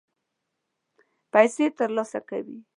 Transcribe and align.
پیسې 1.33 1.65
ترلاسه 1.77 2.19
کوي. 2.29 2.57